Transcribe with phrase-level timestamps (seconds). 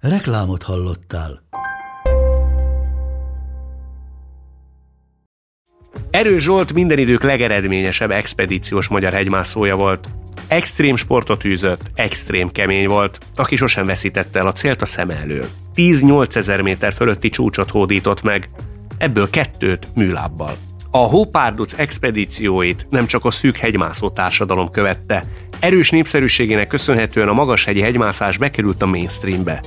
[0.00, 1.42] Reklámot hallottál.
[6.10, 10.08] Erős Zsolt minden idők legeredményesebb expedíciós magyar hegymászója volt.
[10.48, 15.46] Extrém sportot űzött, extrém kemény volt, aki sosem veszítette el a célt a szem elől.
[15.74, 18.50] 10-8 ezer méter fölötti csúcsot hódított meg,
[18.98, 20.56] ebből kettőt műlábbal.
[20.90, 25.24] A Hópárduc expedícióit nem csak a szűk hegymászó társadalom követte,
[25.58, 29.62] erős népszerűségének köszönhetően a magashegyi hegymászás bekerült a mainstreambe.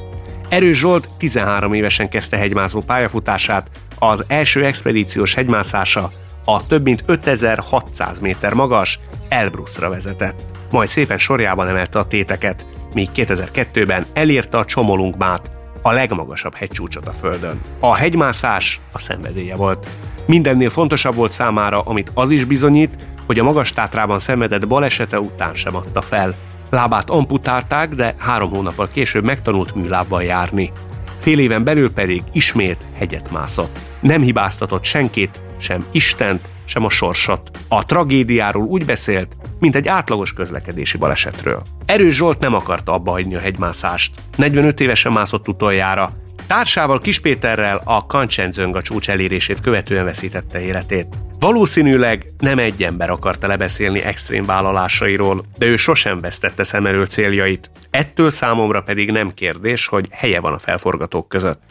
[0.51, 6.11] Erős Zsolt 13 évesen kezdte hegymászó pályafutását, az első expedíciós hegymászása
[6.45, 8.99] a több mint 5600 méter magas
[9.29, 10.41] Elbrusra vezetett.
[10.71, 17.11] Majd szépen sorjában emelte a téteket, míg 2002-ben elérte a Csomolunkmát, a legmagasabb hegycsúcsot a
[17.11, 17.61] Földön.
[17.79, 19.87] A hegymászás a szenvedélye volt.
[20.25, 25.53] Mindennél fontosabb volt számára, amit az is bizonyít, hogy a magas tátrában szenvedett balesete után
[25.53, 26.35] sem adta fel.
[26.71, 30.71] Lábát amputálták, de három hónappal később megtanult műlábbal járni.
[31.19, 33.79] Fél éven belül pedig ismét hegyet mászott.
[33.99, 37.51] Nem hibáztatott senkit, sem Istent, sem a sorsot.
[37.67, 41.61] A tragédiáról úgy beszélt, mint egy átlagos közlekedési balesetről.
[41.85, 44.15] Erős Zsolt nem akarta abba hagyni a hegymászást.
[44.35, 46.11] 45 évesen mászott utoljára.
[46.51, 51.07] Társával Kispéterrel a Kancsenzönga csúcs elérését követően veszítette életét.
[51.39, 57.71] Valószínűleg nem egy ember akarta lebeszélni extrém vállalásairól, de ő sosem vesztette szem elől céljait.
[57.89, 61.61] Ettől számomra pedig nem kérdés, hogy helye van a felforgatók között.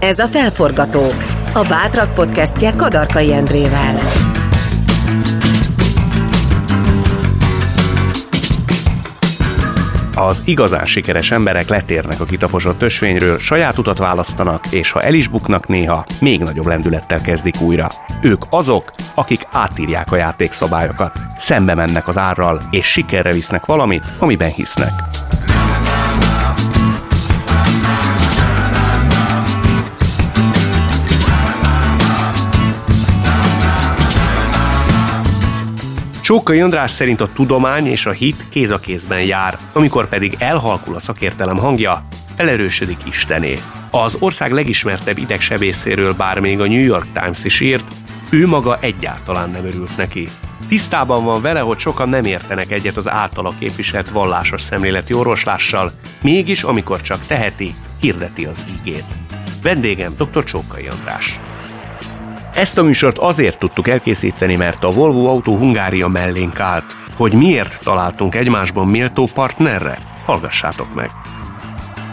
[0.00, 1.14] Ez a Felforgatók,
[1.52, 4.29] a Bátrak podcastje Kadarkai Endrével.
[10.26, 15.28] Az igazán sikeres emberek letérnek a kitaposott ösvényről, saját utat választanak, és ha el is
[15.28, 17.88] buknak néha, még nagyobb lendülettel kezdik újra.
[18.22, 24.50] Ők azok, akik átírják a játékszabályokat, szembe mennek az árral, és sikerre visznek valamit, amiben
[24.50, 25.09] hisznek.
[36.30, 40.94] Csókai András szerint a tudomány és a hit kéz a kézben jár, amikor pedig elhalkul
[40.94, 42.04] a szakértelem hangja,
[42.36, 43.58] felerősödik Istené.
[43.90, 47.92] Az ország legismertebb idegsebészéről bár még a New York Times is írt,
[48.30, 50.28] ő maga egyáltalán nem örült neki.
[50.68, 55.92] Tisztában van vele, hogy sokan nem értenek egyet az általa képviselt vallásos szemléleti orvoslással,
[56.22, 59.04] mégis amikor csak teheti, hirdeti az ígét.
[59.62, 60.44] Vendégem dr.
[60.44, 61.40] Csókai András.
[62.54, 66.96] Ezt a műsort azért tudtuk elkészíteni, mert a Volvo Autó Hungária mellénk állt.
[67.16, 69.98] Hogy miért találtunk egymásban méltó partnerre?
[70.24, 71.10] Hallgassátok meg!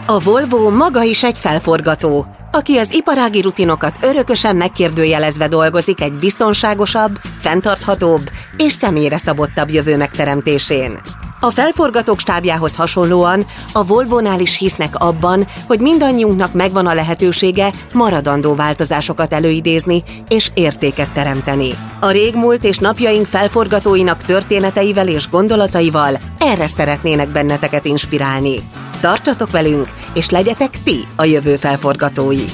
[0.06, 7.18] A Volvo maga is egy felforgató, aki az iparági rutinokat örökösen megkérdőjelezve dolgozik egy biztonságosabb,
[7.38, 10.98] fenntarthatóbb és személyre szabottabb jövő megteremtésén.
[11.40, 18.54] A felforgatók stábjához hasonlóan a Volvo-nál is hisznek abban, hogy mindannyiunknak megvan a lehetősége maradandó
[18.54, 21.70] változásokat előidézni és értéket teremteni.
[22.00, 28.62] A régmúlt és napjaink felforgatóinak történeteivel és gondolataival erre szeretnének benneteket inspirálni.
[29.00, 32.44] Tartsatok velünk, és legyetek ti a jövő felforgatói!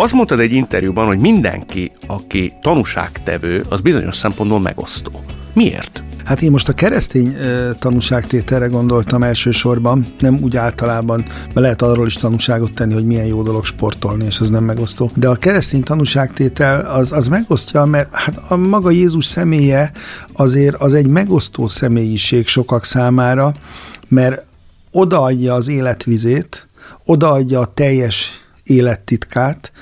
[0.00, 5.10] Azt mondtad egy interjúban, hogy mindenki, aki tanúságtevő, az bizonyos szempontból megosztó.
[5.52, 6.02] Miért?
[6.24, 12.06] Hát én most a keresztény e, tanúságtételre gondoltam elsősorban, nem úgy általában, mert lehet arról
[12.06, 15.10] is tanúságot tenni, hogy milyen jó dolog sportolni, és az nem megosztó.
[15.14, 19.92] De a keresztény tanúságtétel az, az megosztja, mert hát a maga Jézus személye
[20.32, 23.52] azért az egy megosztó személyiség sokak számára,
[24.08, 24.44] mert
[24.90, 26.66] odaadja az életvizét,
[27.04, 28.39] odaadja a teljes
[28.70, 29.72] élettitkát,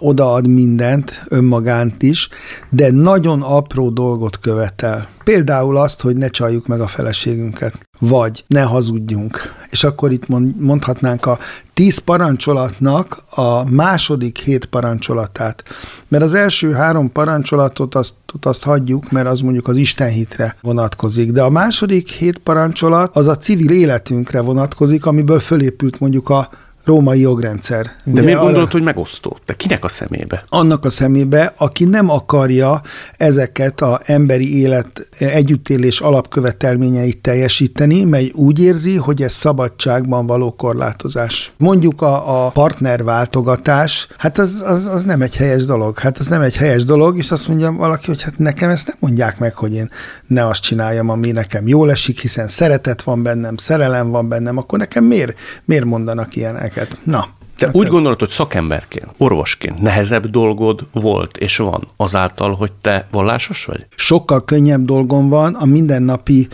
[0.00, 2.28] odaad mindent, önmagánt is,
[2.70, 5.08] de nagyon apró dolgot követel.
[5.24, 9.54] Például azt, hogy ne csaljuk meg a feleségünket, vagy ne hazudjunk.
[9.70, 10.28] És akkor itt
[10.58, 11.38] mondhatnánk a
[11.74, 15.62] tíz parancsolatnak a második hét parancsolatát.
[16.08, 21.32] Mert az első három parancsolatot azt, azt hagyjuk, mert az mondjuk az Istenhitre vonatkozik.
[21.32, 26.48] De a második hét parancsolat az a civil életünkre vonatkozik, amiből fölépült mondjuk a
[26.90, 27.84] római jogrendszer.
[28.04, 29.38] De Ugye miért gondolod, hogy megosztó?
[29.46, 30.44] De kinek a szemébe?
[30.48, 32.80] Annak a szemébe, aki nem akarja
[33.16, 41.52] ezeket a emberi élet együttélés alapkövetelményeit teljesíteni, mely úgy érzi, hogy ez szabadságban való korlátozás.
[41.56, 45.98] Mondjuk a, a partnerváltogatás, hát az, az, az nem egy helyes dolog.
[45.98, 48.96] Hát ez nem egy helyes dolog, és azt mondja valaki, hogy hát nekem ezt nem
[48.98, 49.90] mondják meg, hogy én
[50.26, 54.78] ne azt csináljam, ami nekem jól esik, hiszen szeretet van bennem, szerelem van bennem, akkor
[54.78, 56.76] nekem miért, miért mondanak ilyenek?
[56.80, 56.98] Ilyeneket.
[57.04, 57.28] Na,
[57.60, 57.90] te hát úgy ez...
[57.90, 63.86] gondolod, hogy szakemberként, orvosként nehezebb dolgod volt és van azáltal, hogy te vallásos vagy?
[63.96, 66.48] Sokkal könnyebb dolgom van a mindennapi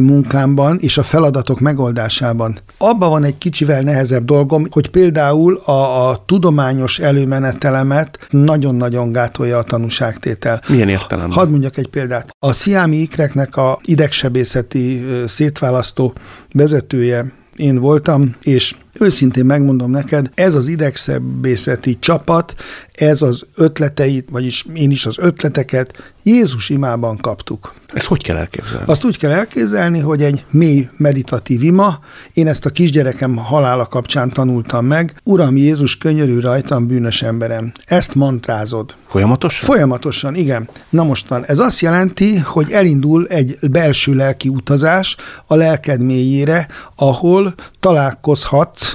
[0.00, 2.58] munkámban és a feladatok megoldásában.
[2.78, 9.62] Abban van egy kicsivel nehezebb dolgom, hogy például a, a tudományos előmenetelemet nagyon-nagyon gátolja a
[9.62, 10.62] tanúságtétel.
[10.68, 11.36] Milyen értelemben?
[11.36, 12.36] Hadd mondjak egy példát.
[12.38, 16.12] A sziámi ikreknek a idegsebészeti szétválasztó
[16.52, 22.54] vezetője én voltam, és őszintén megmondom neked, ez az idegszebészeti csapat,
[22.92, 27.74] ez az ötleteit, vagyis én is az ötleteket Jézus imában kaptuk.
[27.94, 28.84] Ezt hogy kell elképzelni?
[28.86, 31.98] Azt úgy kell elképzelni, hogy egy mély meditatív ima,
[32.32, 37.72] én ezt a kisgyerekem halála kapcsán tanultam meg, Uram Jézus, könyörű rajtam, bűnös emberem.
[37.84, 38.94] Ezt mantrázod.
[39.06, 39.68] Folyamatosan?
[39.68, 40.68] Folyamatosan, igen.
[40.88, 45.16] Na mostan, ez azt jelenti, hogy elindul egy belső lelki utazás
[45.46, 48.85] a lelked mélyére, ahol találkozhatsz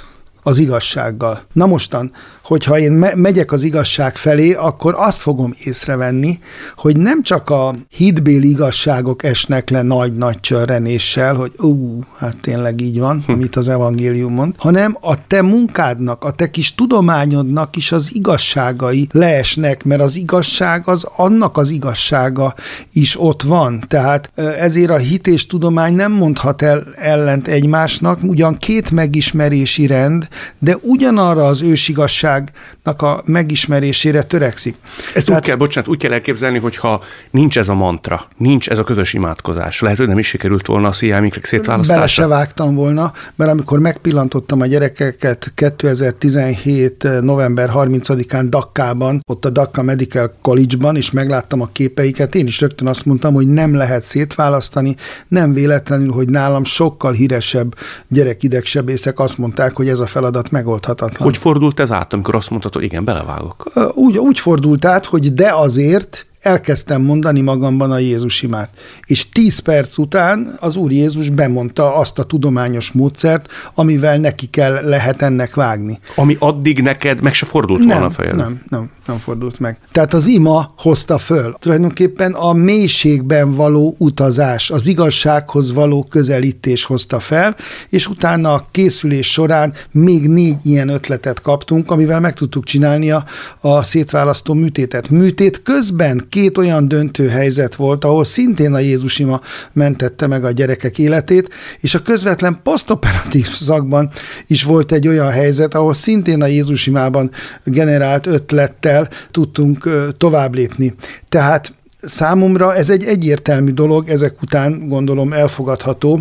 [0.43, 1.41] az igazsággal.
[1.53, 2.11] Na mostan,
[2.51, 6.39] hogyha én me- megyek az igazság felé, akkor azt fogom észrevenni,
[6.75, 12.99] hogy nem csak a hitbéli igazságok esnek le nagy-nagy csörrenéssel, hogy ú, hát tényleg így
[12.99, 13.31] van, hm.
[13.31, 19.07] amit az evangélium mond, hanem a te munkádnak, a te kis tudományodnak is az igazságai
[19.11, 22.55] leesnek, mert az igazság az annak az igazsága
[22.93, 23.83] is ott van.
[23.87, 30.27] Tehát ezért a hit és tudomány nem mondhat el ellent egymásnak, ugyan két megismerési rend,
[30.59, 34.75] de ugyanarra az ősigasság igazságnak a megismerésére törekszik.
[35.13, 38.77] Ezt Tehát, úgy kell, bocsánat, úgy kell elképzelni, hogyha nincs ez a mantra, nincs ez
[38.77, 41.99] a közös imádkozás, lehet, hogy nem is sikerült volna a sziámikrek szétválasztása.
[41.99, 47.07] Bele se vágtam volna, mert amikor megpillantottam a gyerekeket 2017.
[47.21, 52.87] november 30-án Dakkában, ott a Dakka Medical College-ban, és megláttam a képeiket, én is rögtön
[52.87, 54.95] azt mondtam, hogy nem lehet szétválasztani,
[55.27, 57.75] nem véletlenül, hogy nálam sokkal híresebb
[58.07, 61.27] gyerekidegsebészek azt mondták, hogy ez a feladat megoldhatatlan.
[61.27, 63.71] Hogy fordult ez át, amikor azt mondtad, hogy igen, belevágok?
[63.93, 68.69] Úgy, úgy fordult át, hogy de azért elkezdtem mondani magamban a Jézus imát.
[69.05, 74.79] És tíz perc után az Úr Jézus bemondta azt a tudományos módszert, amivel neki kell
[74.83, 75.99] lehet ennek vágni.
[76.15, 78.35] Ami addig neked meg se fordult nem, volna a fejed?
[78.35, 79.77] Nem, nem, nem fordult meg.
[79.91, 81.55] Tehát az ima hozta föl.
[81.59, 87.55] Tulajdonképpen a mélységben való utazás, az igazsághoz való közelítés hozta fel,
[87.89, 93.25] és utána a készülés során még négy ilyen ötletet kaptunk, amivel meg tudtuk csinálni a,
[93.59, 95.09] a szétválasztó műtétet.
[95.09, 99.41] Műtét közben két olyan döntő helyzet volt, ahol szintén a Jézusima
[99.73, 101.49] mentette meg a gyerekek életét,
[101.79, 104.11] és a közvetlen posztoperatív szakban
[104.47, 107.31] is volt egy olyan helyzet, ahol szintén a Jézusimában
[107.63, 110.93] generált ötlettel tudtunk tovább lépni.
[111.29, 116.19] Tehát számomra ez egy egyértelmű dolog, ezek után gondolom elfogadható,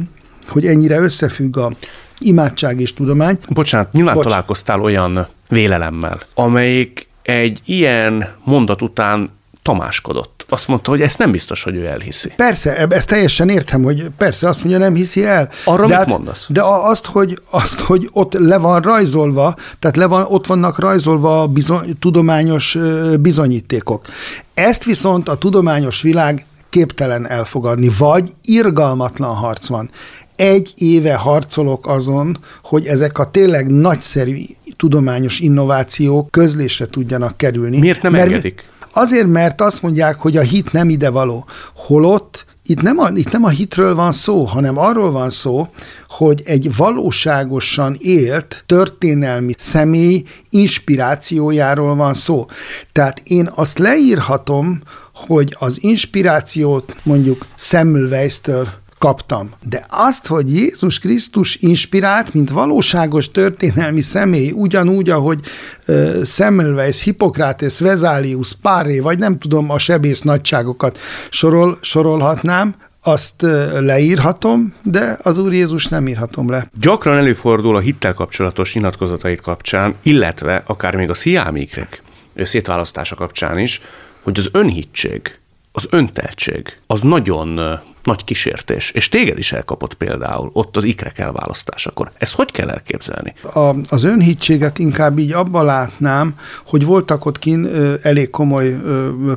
[0.49, 1.73] hogy ennyire összefügg a
[2.18, 3.38] imádság és tudomány.
[3.49, 4.26] Bocsánat, nyilván Bocs.
[4.26, 10.45] találkoztál olyan vélelemmel, amelyik egy ilyen mondat után tamáskodott.
[10.49, 12.33] Azt mondta, hogy ezt nem biztos, hogy ő elhiszi.
[12.37, 15.50] Persze, ezt teljesen értem, hogy persze azt mondja, nem hiszi el.
[15.64, 16.47] Arra de mit hát, mondasz?
[16.49, 21.43] De azt hogy, azt, hogy ott le van rajzolva, tehát le van, ott vannak rajzolva
[21.43, 22.79] a bizony, tudományos
[23.21, 24.07] bizonyítékok.
[24.55, 29.90] Ezt viszont a tudományos világ képtelen elfogadni, vagy irgalmatlan harc van.
[30.37, 34.43] Egy éve harcolok azon, hogy ezek a tényleg nagyszerű
[34.76, 37.79] tudományos innovációk közlésre tudjanak kerülni.
[37.79, 38.69] Miért nem mert, engedik?
[38.92, 41.47] Azért, mert azt mondják, hogy a hit nem idevaló.
[41.75, 45.68] Holott itt nem, a, itt nem a hitről van szó, hanem arról van szó,
[46.09, 52.47] hogy egy valóságosan élt történelmi személy inspirációjáról van szó.
[52.92, 54.82] Tehát én azt leírhatom,
[55.14, 58.68] hogy az inspirációt mondjuk Samuel Weiss-től
[59.00, 59.50] kaptam.
[59.62, 65.40] De azt, hogy Jézus Krisztus inspirált, mint valóságos történelmi személy, ugyanúgy, ahogy
[65.88, 70.99] uh, Semmelweis, Hippokrates, Vezálius, Páré, vagy nem tudom, a sebész nagyságokat
[71.30, 73.42] sorol, sorolhatnám, azt
[73.78, 76.71] leírhatom, de az Úr Jézus nem írhatom le.
[76.80, 82.02] Gyakran előfordul a hittel kapcsolatos nyilatkozatait kapcsán, illetve akár még a sziámikrek
[82.37, 83.80] szétválasztása kapcsán is,
[84.23, 85.38] hogy az önhittség,
[85.73, 92.11] az öntehetség, az nagyon nagy kísértés, és téged is elkapott például ott az ikrek elválasztásakor.
[92.19, 93.35] Ezt hogy kell elképzelni?
[93.54, 96.35] A, az önhitséget inkább így abban látnám,
[96.66, 97.69] hogy voltak ott kin
[98.02, 98.76] elég komoly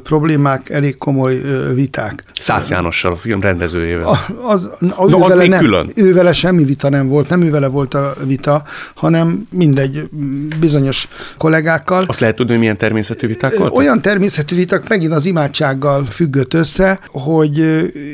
[0.04, 1.42] problémák, elég komoly
[1.74, 2.24] viták.
[2.40, 4.08] Szász Jánossal, a film rendezőjével.
[4.08, 5.92] A, az, a, no, az még nem, külön.
[5.96, 8.64] Ővele semmi vita nem volt, nem ővele volt a vita,
[8.96, 10.10] hanem mindegy
[10.60, 12.04] bizonyos kollégákkal.
[12.08, 13.78] Azt lehet tudni, hogy milyen természetű viták voltak?
[13.78, 17.58] Olyan természetű viták megint az imádsággal függött össze, hogy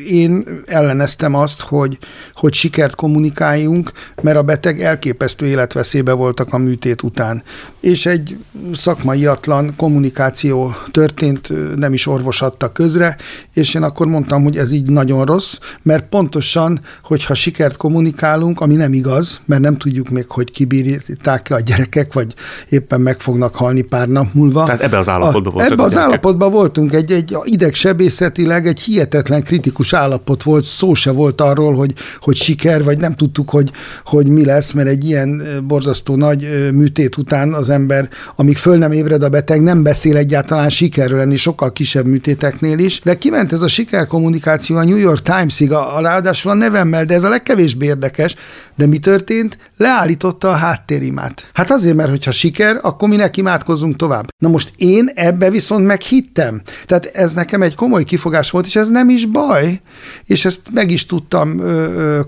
[0.08, 1.98] én elleneztem azt, hogy,
[2.36, 3.92] hogy sikert kommunikáljunk,
[4.22, 7.44] mert a beteg elképesztő életveszélybe voltak a műtét után.
[7.80, 8.38] És egy
[8.74, 13.18] szakmaiatlan kommunikáció történt, nem is orvos adta közre,
[13.54, 18.76] és én akkor mondtam, hogy ez így nagyon rossz, mert pontosan, hogyha sikert kommunikálunk, ami
[18.76, 22.34] nem igaz, mert nem tudjuk még, hogy kibírták a gyerekek, vagy
[22.70, 24.64] éppen meg fognak halni pár nap múlva.
[24.64, 25.72] Tehát ebbe az állapotban voltunk.
[25.72, 31.12] Ebbe az állapotban voltunk, egy, egy idegsebészetileg egy hihetetlen kritikus állapot állapot volt, szó se
[31.12, 33.72] volt arról, hogy, hogy siker, vagy nem tudtuk, hogy,
[34.06, 38.92] hogy mi lesz, mert egy ilyen borzasztó nagy műtét után az ember, amíg föl nem
[38.92, 43.62] ébred a beteg, nem beszél egyáltalán sikerről lenni, sokkal kisebb műtéteknél is, de kiment ez
[43.62, 47.86] a sikerkommunikáció a New York Times-ig, a, a ráadásul a nevemmel, de ez a legkevésbé
[47.86, 48.36] érdekes,
[48.76, 49.58] de mi történt?
[49.78, 51.50] Leállította a háttérimát.
[51.54, 54.28] Hát azért, mert hogyha siker, akkor minek imádkozzunk tovább.
[54.38, 56.62] Na most én ebbe viszont meghittem.
[56.86, 59.82] Tehát ez nekem egy komoly kifogás volt, és ez nem is baj,
[60.30, 61.62] és ezt meg is tudtam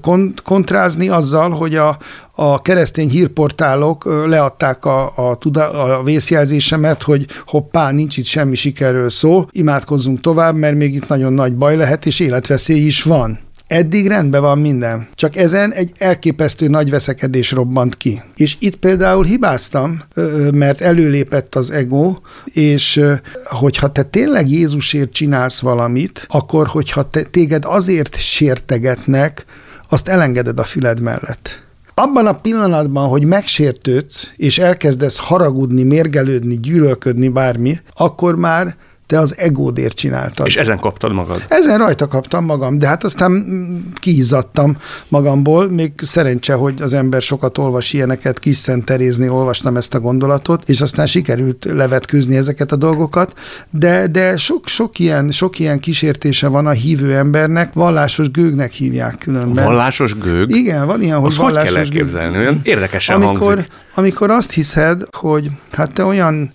[0.02, 1.98] kont- kontrázni azzal, hogy a,
[2.36, 5.38] a keresztény hírportálok leadták a, a,
[6.00, 11.34] a vészjelzésemet, hogy hoppá, nincs itt semmi sikerről szó, imádkozzunk tovább, mert még itt nagyon
[11.34, 13.40] nagy baj lehet, és életveszély is van.
[13.72, 15.08] Eddig rendben van minden.
[15.16, 18.22] Csak ezen egy elképesztő nagy veszekedés robbant ki.
[18.36, 20.02] És itt például hibáztam,
[20.54, 22.14] mert előlépett az ego,
[22.46, 23.02] és
[23.44, 29.46] hogyha te tényleg Jézusért csinálsz valamit, akkor hogyha te, téged azért sértegetnek,
[29.90, 31.64] azt elengeded a füled mellett.
[31.94, 38.76] Abban a pillanatban, hogy megsértődsz, és elkezdesz haragudni, mérgelődni, gyűlölködni bármi, akkor már
[39.12, 40.46] te az egódért csináltad.
[40.46, 41.46] És ezen kaptad magad?
[41.48, 43.46] Ezen rajta kaptam magam, de hát aztán
[44.00, 44.78] kiizzadtam
[45.08, 50.00] magamból, még szerencse, hogy az ember sokat olvas ilyeneket, kis Szent Teréznél olvastam ezt a
[50.00, 53.34] gondolatot, és aztán sikerült levetkőzni ezeket a dolgokat,
[53.70, 59.16] de, de sok, sok, ilyen, sok ilyen kísértése van a hívő embernek, vallásos gőgnek hívják
[59.18, 59.66] különben.
[59.66, 60.50] Vallásos gőg?
[60.50, 62.38] Igen, van ilyen, hogy Azt vallásos hogy kell elképzelni?
[62.38, 63.72] Olyan érdekesen amikor, hangzik.
[63.96, 66.54] Amikor azt hiszed, hogy hát te olyan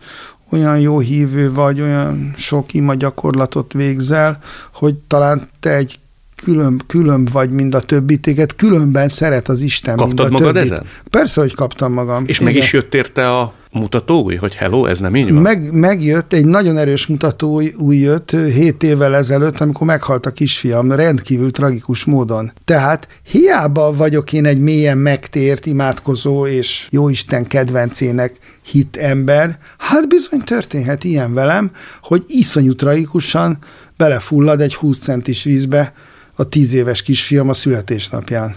[0.50, 4.38] olyan jó hívő vagy, olyan sok ima gyakorlatot végzel,
[4.72, 5.98] hogy talán te egy
[6.44, 10.54] külön, külön vagy, mint a többi, téged különben szeret az Isten, Kaptad mint a magad
[10.54, 10.66] többi.
[10.66, 10.84] ezen?
[11.10, 12.24] Persze, hogy kaptam magam.
[12.26, 12.52] És Igen.
[12.52, 15.42] meg is jött érte a mutatói, hogy hello, ez nem így van?
[15.42, 20.30] Meg, megjött, egy nagyon erős mutató új, új jött 7 évvel ezelőtt, amikor meghalt a
[20.30, 22.52] kisfiam, rendkívül tragikus módon.
[22.64, 30.40] Tehát hiába vagyok én egy mélyen megtért, imádkozó és jóisten kedvencének hit ember, hát bizony
[30.40, 31.70] történhet ilyen velem,
[32.02, 33.58] hogy iszonyú tragikusan
[33.96, 35.92] belefullad egy 20 centis vízbe
[36.34, 38.54] a 10 éves kisfiam a születésnapján.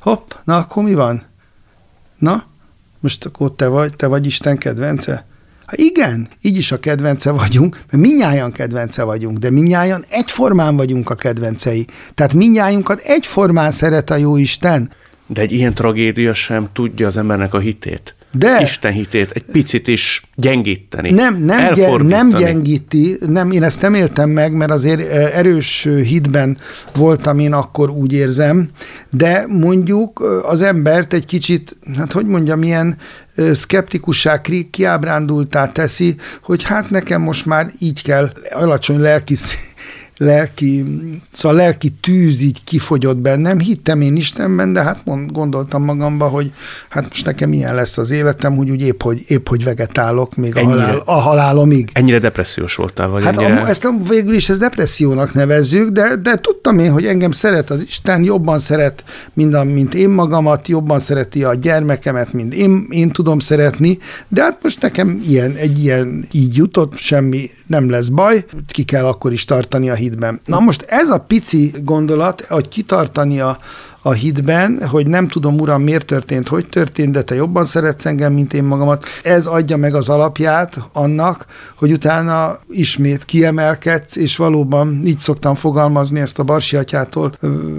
[0.00, 1.22] Hopp, na akkor mi van?
[2.18, 2.49] Na,
[3.00, 5.24] most akkor te vagy, te vagy Isten kedvence?
[5.64, 11.10] Ha igen, így is a kedvence vagyunk, mert minnyáján kedvence vagyunk, de minnyáján egyformán vagyunk
[11.10, 11.86] a kedvencei.
[12.14, 14.90] Tehát minnyájunkat egyformán szeret a jó Isten.
[15.26, 18.14] De egy ilyen tragédia sem tudja az embernek a hitét.
[18.32, 21.10] De- Isten hitét egy picit is gyengíteni.
[21.10, 22.08] Nem, nem, gy- elfordítani.
[22.08, 26.56] nem gyengíti, nem, én ezt nem éltem meg, mert azért erős hitben
[26.94, 28.68] voltam én akkor úgy érzem,
[29.10, 32.96] de mondjuk az embert egy kicsit, hát hogy mondjam, ilyen
[33.52, 39.36] szkeptikussá kiábrándultá teszi, hogy hát nekem most már így kell alacsony lelki
[40.20, 40.84] lelki,
[41.32, 46.52] szóval lelki tűz így kifogyott bennem, hittem én Istenben, de hát mond, gondoltam magamba, hogy
[46.88, 50.56] hát most nekem ilyen lesz az életem, hogy úgy épp, hogy, épp, hogy vegetálok még
[50.56, 50.80] a, Ennyire.
[50.80, 51.90] halál, a halálomig.
[51.92, 53.60] Ennyire depressziós voltál, vagy Hát ennyire...
[53.60, 57.70] a, ezt a, végül is ez depressziónak nevezzük, de, de tudtam én, hogy engem szeret
[57.70, 62.86] az Isten, jobban szeret, mint, a, mint én magamat, jobban szereti a gyermekemet, mint én,
[62.90, 63.98] én tudom szeretni,
[64.28, 69.04] de hát most nekem ilyen, egy ilyen így jutott, semmi nem lesz baj, ki kell
[69.04, 70.40] akkor is tartani a hitben, hitben.
[70.44, 73.58] Na most ez a pici gondolat, hogy kitartani a,
[74.02, 78.32] a hitben, hogy nem tudom, uram, miért történt, hogy történt, de te jobban szeretsz engem,
[78.32, 79.04] mint én magamat.
[79.22, 86.20] Ez adja meg az alapját annak, hogy utána ismét kiemelkedsz, és valóban így szoktam fogalmazni,
[86.20, 87.32] ezt a Barsi atyától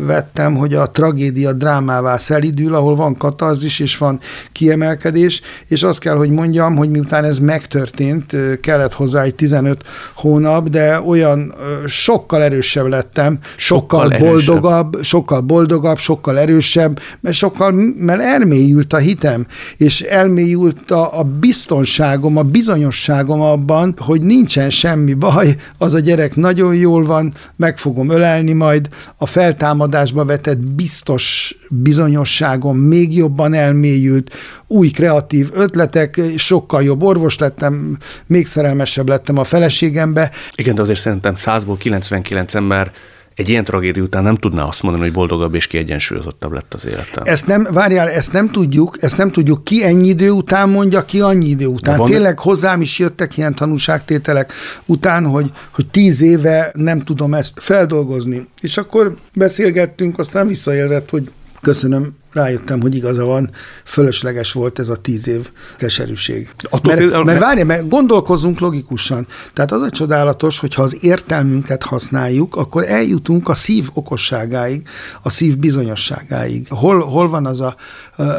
[0.05, 4.19] vettem, hogy a tragédia drámává szelidül, ahol van katarzis, és van
[4.51, 10.69] kiemelkedés, és azt kell, hogy mondjam, hogy miután ez megtörtént, kellett hozzá egy 15 hónap,
[10.69, 11.53] de olyan
[11.85, 15.03] sokkal erősebb lettem, sokkal, sokkal boldogabb, erősebb.
[15.03, 19.45] sokkal boldogabb, sokkal erősebb, mert sokkal, mert elmélyült a hitem,
[19.77, 26.35] és elmélyült a, a biztonságom, a bizonyosságom abban, hogy nincsen semmi baj, az a gyerek
[26.35, 28.87] nagyon jól van, meg fogom ölelni majd,
[29.17, 34.31] a feltámadásba vetett biztos bizonyosságom még jobban elmélyült,
[34.67, 40.31] új kreatív ötletek, sokkal jobb orvos lettem, még szerelmesebb lettem a feleségembe.
[40.55, 42.91] Igen, de azért szerintem 100-ból 99 ember
[43.35, 47.21] egy ilyen tragédia után nem tudná azt mondani, hogy boldogabb és kiegyensúlyozottabb lett az élete.
[47.23, 51.21] Ezt nem, várjál, ezt nem tudjuk, ezt nem tudjuk, ki ennyi idő után mondja, ki
[51.21, 51.97] annyi idő után.
[51.97, 52.09] van...
[52.09, 54.53] Tényleg hozzám is jöttek ilyen tanúságtételek
[54.85, 58.47] után, hogy, hogy tíz éve nem tudom ezt feldolgozni.
[58.61, 63.49] És akkor beszélgettünk, aztán visszajelzett, hogy köszönöm, rájöttem, hogy igaza van,
[63.83, 66.49] fölösleges volt ez a tíz év keserűség.
[66.63, 69.27] Attól mert, például, mert várj, mert gondolkozunk logikusan.
[69.53, 74.87] Tehát az a csodálatos, hogy ha az értelmünket használjuk, akkor eljutunk a szív okosságáig,
[75.21, 76.67] a szív bizonyosságáig.
[76.69, 77.75] Hol, hol, van az a,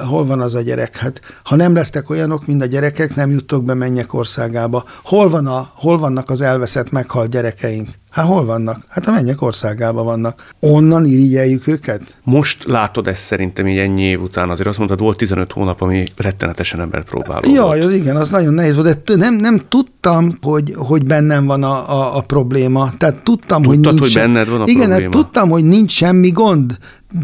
[0.09, 0.97] hol van az a gyerek?
[0.97, 4.85] Hát, ha nem lesztek olyanok, mint a gyerekek, nem juttok be mennyek országába.
[5.03, 7.89] Hol, van a, hol vannak az elveszett, meghalt gyerekeink?
[8.13, 8.83] Hát hol vannak?
[8.89, 10.47] Hát a mennyek országában vannak.
[10.61, 12.15] Onnan irigyeljük őket?
[12.23, 16.05] Most látod ezt szerintem így ennyi év után, azért azt mondtad, volt 15 hónap, ami
[16.17, 20.75] rettenetesen ember próbáló Jaj, az igen, az nagyon nehéz volt, de nem, nem tudtam, hogy,
[20.77, 22.93] hogy bennem van a, a, a probléma.
[22.99, 24.01] Tehát tudtam, Tudtad, hogy nincs...
[24.01, 25.11] hogy benned van a igen, probléma?
[25.11, 26.79] tudtam, hogy nincs semmi gond,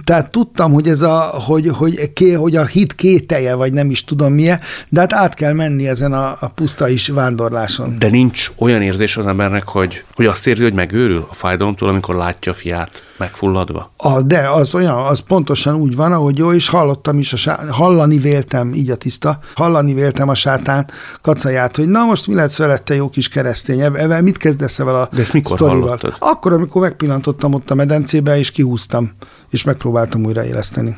[0.05, 4.05] tehát tudtam, hogy ez a, hogy, hogy, ké, hogy a hit kételje, vagy nem is
[4.05, 7.97] tudom milyen, de hát át kell menni ezen a, a puszta is vándorláson.
[7.99, 12.15] De nincs olyan érzés az embernek, hogy, hogy azt érzi, hogy megőrül a fájdalomtól, amikor
[12.15, 13.91] látja a fiát megfulladva?
[13.97, 17.61] A, de az olyan, az pontosan úgy van, ahogy jó, és hallottam is, a sá,
[17.71, 20.91] hallani véltem, így a tiszta, hallani véltem a sátán
[21.23, 25.01] kacaját, hogy na most mi lesz vele, te jó kis keresztény, ebben mit kezdesz vele
[25.01, 25.81] a De ezt mikor sztorival?
[25.81, 26.17] hallottad?
[26.19, 29.11] Akkor, amikor megpillantottam ott a medencébe, és kihúztam,
[29.51, 30.97] és megpróbáltam újraéleszteni.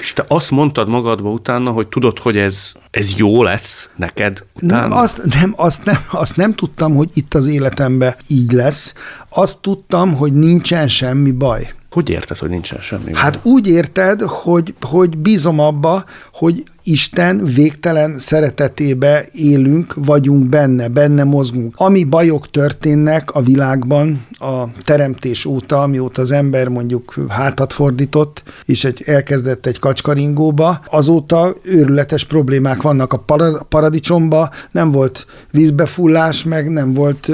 [0.00, 4.80] És te azt mondtad magadba utána, hogy tudod, hogy ez, ez jó lesz neked utána?
[4.80, 8.94] Nem, azt nem, azt, nem, azt nem tudtam, hogy itt az életemben így lesz.
[9.28, 11.74] Azt tudtam, hogy nincsen semmi baj.
[11.90, 13.20] Hogy érted, hogy nincsen semmi baj?
[13.22, 21.24] Hát úgy érted, hogy, hogy bízom abba, hogy Isten végtelen szeretetébe élünk, vagyunk benne, benne
[21.24, 21.74] mozgunk.
[21.76, 28.84] Ami bajok történnek a világban a teremtés óta, amióta az ember mondjuk hátat fordított, és
[28.84, 33.24] egy, elkezdett egy kacskaringóba, azóta őrületes problémák vannak a
[33.68, 37.30] paradicsomba, nem volt vízbefullás, meg nem volt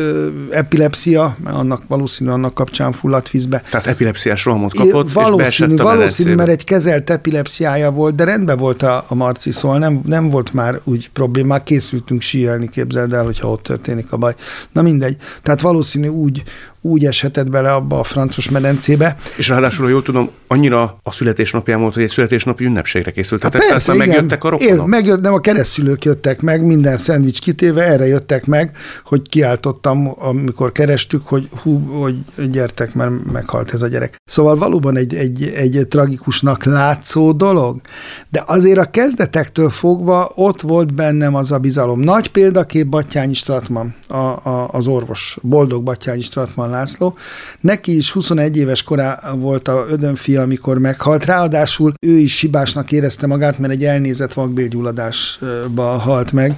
[0.51, 3.63] epilepsia, mert annak valószínű annak kapcsán fulladt vízbe.
[3.71, 8.83] Tehát epilepsziás rohamot kapott, valószínű, és valószínű, mert egy kezelt epilepsziája volt, de rendben volt
[8.83, 13.51] a, a Marci, szóval nem, nem volt már úgy problémák, készültünk síelni, képzeld el, hogyha
[13.51, 14.35] ott történik a baj.
[14.73, 15.17] Na mindegy.
[15.43, 16.43] Tehát valószínű úgy,
[16.83, 19.17] úgy eshetett bele abba a francos medencébe.
[19.37, 23.43] És ráadásul, jól tudom, annyira a születésnapján volt, hogy egy születésnapi ünnepségre készült.
[23.43, 24.07] Hát persze, igen.
[24.07, 24.87] megjöttek a rokonok.
[24.87, 30.73] Megjött, nem a keresztülők jöttek meg, minden szendvics kitéve, erre jöttek meg, hogy kiáltottam, amikor
[30.73, 32.17] kerestük, hogy hú, hogy
[32.51, 34.21] gyertek, mert meghalt ez a gyerek.
[34.25, 37.81] Szóval valóban egy, egy, egy tragikusnak látszó dolog,
[38.31, 42.01] de azért a kezdetektől fogva ott volt bennem az a bizalom.
[42.01, 47.17] Nagy példakép Battyányi Stratman, a, a, az orvos, boldog Battyányi Stratman László.
[47.61, 51.25] Neki is 21 éves korá volt a ödönfia, amikor meghalt.
[51.25, 56.57] Ráadásul ő is hibásnak érezte magát, mert egy elnézett vakbélgyulladásba halt meg,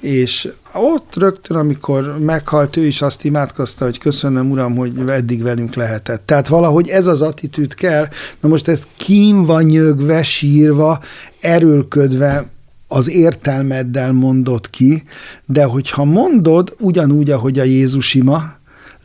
[0.00, 5.74] és ott rögtön, amikor meghalt, ő is azt imádkozta, hogy köszönöm, uram, hogy eddig velünk
[5.74, 6.26] lehetett.
[6.26, 8.08] Tehát valahogy ez az attitűd kell.
[8.40, 11.00] Na most ez kínva, nyögve, sírva,
[11.40, 12.46] erőlködve
[12.88, 15.02] az értelmeddel mondod ki,
[15.44, 18.55] de hogyha mondod ugyanúgy, ahogy a Jézus ima,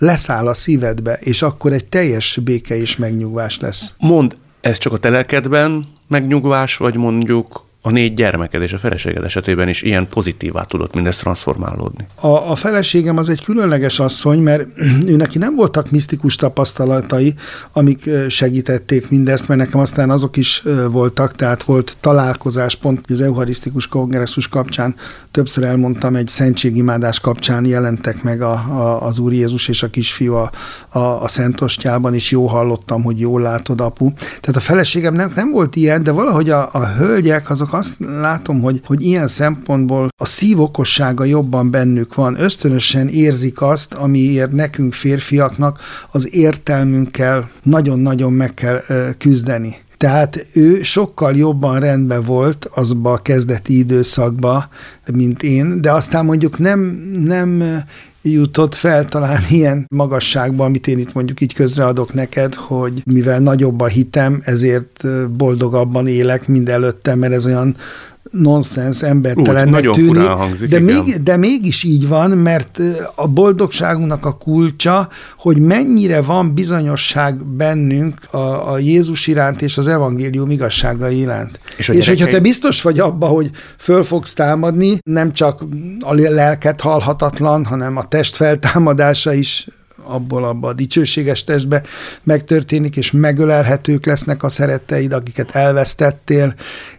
[0.02, 3.94] leszáll a szívedbe, és akkor egy teljes béke és megnyugvás lesz.
[3.98, 9.67] Mond, ez csak a telekedben megnyugvás, vagy mondjuk a négy gyermeked és a feleséged esetében
[9.67, 12.08] is ilyen pozitívá tudott mindezt transformálódni?
[12.15, 14.67] A, a feleségem az egy különleges asszony, mert
[15.12, 17.34] ő neki nem voltak misztikus tapasztalatai,
[17.72, 23.88] amik segítették mindezt, mert nekem aztán azok is voltak, tehát volt találkozás pont az eucharisztikus
[23.88, 24.96] kongresszus kapcsán,
[25.32, 30.34] többször elmondtam, egy szentségimádás kapcsán jelentek meg a, a, az Úr Jézus és a kisfiú
[30.34, 30.52] a,
[30.89, 34.13] a, a Szentostyában, és jó hallottam, hogy jól látod, apu.
[34.13, 37.96] Tehát a feleségem nem, nem volt ilyen, de valahogy a, a hölgyek azok csak azt
[38.00, 42.40] látom, hogy, hogy ilyen szempontból a szívokossága jobban bennük van.
[42.40, 45.80] Ösztönösen érzik azt, amiért nekünk férfiaknak
[46.12, 48.80] az értelmünkkel nagyon-nagyon meg kell
[49.18, 49.76] küzdeni.
[49.98, 54.70] Tehát ő sokkal jobban rendben volt azba a kezdeti időszakba,
[55.14, 56.80] mint én, de aztán mondjuk nem,
[57.26, 57.64] nem
[58.22, 63.80] jutott fel talán ilyen magasságba, amit én itt mondjuk így közreadok neked, hogy mivel nagyobb
[63.80, 67.76] a hitem, ezért boldogabban élek, mint előtte, mert ez olyan
[68.32, 72.80] nonsens, embertelennek Úgy, tűnik, hangzik, de, még, de mégis így van, mert
[73.15, 79.88] a boldogságunknak a kulcsa, hogy mennyire van bizonyosság bennünk a, a Jézus iránt és az
[79.88, 81.60] evangélium igazságai iránt.
[81.78, 85.63] És, és hogyha te biztos vagy abba, hogy föl fogsz támadni, nem csak
[86.00, 89.67] a lelket halhatatlan, hanem a test feltámadása is
[90.04, 91.84] abból abba a dicsőséges testbe
[92.24, 96.54] megtörténik, és megölelhetők lesznek a szeretteid, akiket elvesztettél,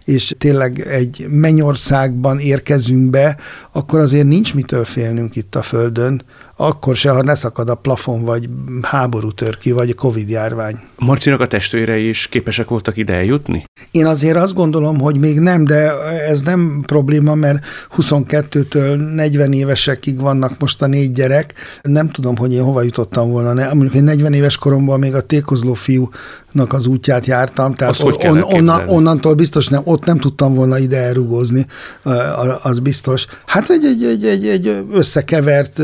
[0.05, 3.37] és tényleg egy mennyországban érkezünk be,
[3.73, 6.23] akkor azért nincs mitől félnünk itt a Földön,
[6.57, 8.49] akkor se, ha ne szakad a plafon, vagy
[8.83, 10.81] háború tör ki, vagy a Covid járvány.
[10.99, 13.65] Marcinak a testvérei is képesek voltak ide eljutni?
[13.91, 17.65] Én azért azt gondolom, hogy még nem, de ez nem probléma, mert
[17.97, 21.55] 22-től 40 évesekig vannak most a négy gyerek.
[21.83, 23.75] Nem tudom, hogy én hova jutottam volna.
[23.75, 26.11] Mondjuk egy 40 éves koromban még a tékozló fiú
[26.53, 30.79] nak az útját jártam, tehát on, on, onnan, onnantól biztos nem, ott nem tudtam volna
[30.79, 31.67] ide elrugózni,
[32.63, 33.27] az biztos.
[33.47, 35.81] Hát egy, egy, egy, egy, egy összekevert,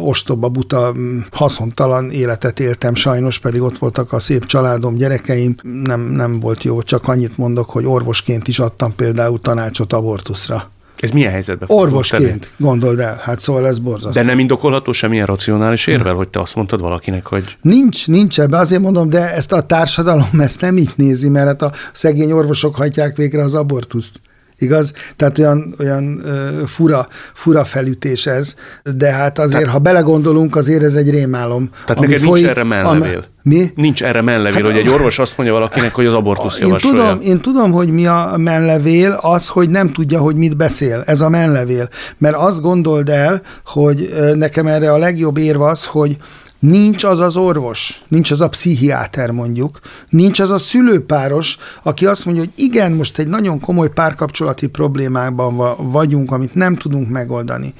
[0.00, 0.94] ostoba, buta,
[1.30, 6.82] haszontalan életet éltem, sajnos pedig ott voltak a szép családom, gyerekeim, nem, nem volt jó,
[6.82, 10.71] csak annyit mondok, hogy orvosként is adtam például tanácsot abortuszra.
[11.02, 11.68] Ez milyen helyzetben?
[11.70, 13.20] Orvosként, gondold el.
[13.22, 14.20] Hát szóval ez borzasztó.
[14.20, 17.56] De nem indokolható semmilyen racionális érvel, hogy te azt mondtad valakinek, hogy...
[17.60, 18.58] Nincs, nincs ebbe.
[18.58, 22.76] Azért mondom, de ezt a társadalom ezt nem így nézi, mert hát a szegény orvosok
[22.76, 24.20] hajtják végre az abortuszt
[24.62, 24.92] igaz?
[25.16, 26.22] Tehát olyan, olyan
[26.66, 28.54] fura, fura felütés ez,
[28.96, 31.70] de hát azért, Tehát, ha belegondolunk, azért ez egy rémálom.
[31.86, 33.24] Tehát neked folyik, nincs erre mellevél?
[33.42, 33.70] Mi?
[33.74, 37.02] Nincs erre menlevél, hát, hogy egy orvos azt mondja valakinek, hogy az abortusz én javasolja.
[37.02, 41.02] Tudom, én tudom, hogy mi a menlevél, az, hogy nem tudja, hogy mit beszél.
[41.06, 41.88] Ez a menlevél.
[42.18, 46.16] Mert azt gondold el, hogy nekem erre a legjobb érv az, hogy
[46.62, 52.24] Nincs az az orvos, nincs az a pszichiáter mondjuk, nincs az a szülőpáros, aki azt
[52.24, 55.56] mondja, hogy igen, most egy nagyon komoly párkapcsolati problémában
[55.90, 57.74] vagyunk, amit nem tudunk megoldani.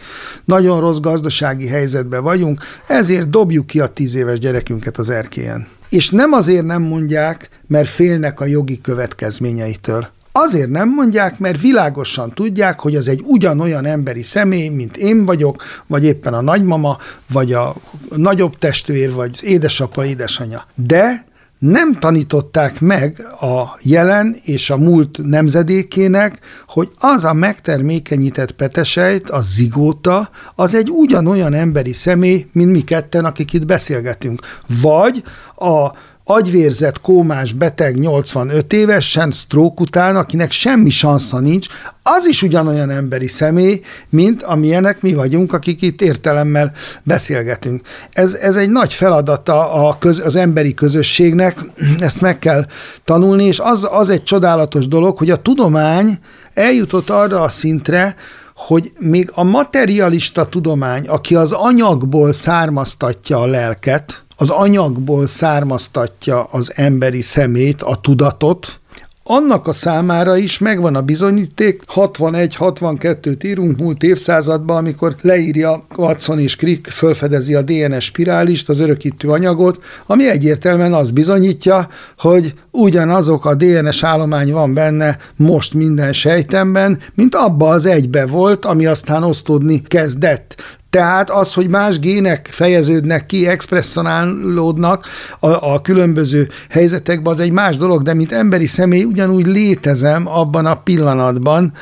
[0.44, 5.66] Nagyon rossz gazdasági helyzetben vagyunk, ezért dobjuk ki a tíz éves gyerekünket az erkélyen.
[5.88, 12.30] És nem azért nem mondják, mert félnek a jogi következményeitől, Azért nem mondják, mert világosan
[12.30, 16.96] tudják, hogy az egy ugyanolyan emberi személy, mint én vagyok, vagy éppen a nagymama,
[17.32, 17.74] vagy a
[18.16, 20.66] nagyobb testvér, vagy az édesapa, édesanyja.
[20.74, 21.26] De
[21.58, 29.40] nem tanították meg a jelen és a múlt nemzedékének, hogy az a megtermékenyített petesejt, a
[29.40, 34.40] zigóta, az egy ugyanolyan emberi személy, mint mi ketten, akik itt beszélgetünk.
[34.82, 35.22] Vagy
[35.56, 35.92] a
[36.24, 41.66] agyvérzett, kómás beteg 85 évesen, stroke után, akinek semmi sansza nincs,
[42.02, 47.86] az is ugyanolyan emberi személy, mint amilyenek mi vagyunk, akik itt értelemmel beszélgetünk.
[48.12, 51.58] Ez, ez egy nagy feladata a köz, az emberi közösségnek,
[51.98, 52.64] ezt meg kell
[53.04, 56.18] tanulni, és az, az egy csodálatos dolog, hogy a tudomány
[56.54, 58.14] eljutott arra a szintre,
[58.54, 66.72] hogy még a materialista tudomány, aki az anyagból származtatja a lelket, az anyagból származtatja az
[66.74, 68.80] emberi szemét, a tudatot,
[69.24, 76.56] annak a számára is megvan a bizonyíték, 61-62-t írunk múlt évszázadban, amikor leírja Watson és
[76.56, 83.54] Crick, fölfedezi a DNS spirálist, az örökítő anyagot, ami egyértelműen az bizonyítja, hogy ugyanazok a
[83.54, 89.82] DNS állomány van benne most minden sejtemben, mint abba az egybe volt, ami aztán osztódni
[89.82, 90.62] kezdett.
[90.92, 95.06] Tehát az, hogy más gének fejeződnek ki, expresszonálódnak
[95.40, 100.66] a, a különböző helyzetekben, az egy más dolog, de mint emberi személy ugyanúgy létezem abban
[100.66, 101.72] a pillanatban,